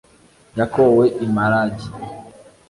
yakowe 0.57 1.05
i 1.25 1.27
maragi 1.35 1.87